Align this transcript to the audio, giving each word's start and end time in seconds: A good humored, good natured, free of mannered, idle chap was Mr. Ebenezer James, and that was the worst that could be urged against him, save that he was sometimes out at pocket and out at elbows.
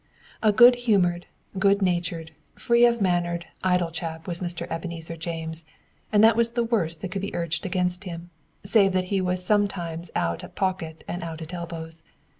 A 0.41 0.51
good 0.51 0.73
humored, 0.89 1.27
good 1.59 1.83
natured, 1.83 2.31
free 2.55 2.87
of 2.87 3.01
mannered, 3.01 3.45
idle 3.63 3.91
chap 3.91 4.27
was 4.27 4.41
Mr. 4.41 4.65
Ebenezer 4.71 5.15
James, 5.15 5.63
and 6.11 6.23
that 6.23 6.35
was 6.35 6.53
the 6.53 6.63
worst 6.63 7.01
that 7.01 7.11
could 7.11 7.21
be 7.21 7.35
urged 7.35 7.67
against 7.67 8.05
him, 8.05 8.31
save 8.65 8.93
that 8.93 9.05
he 9.13 9.21
was 9.21 9.45
sometimes 9.45 10.09
out 10.15 10.43
at 10.43 10.55
pocket 10.55 11.03
and 11.07 11.21
out 11.21 11.39
at 11.43 11.53
elbows. 11.53 12.01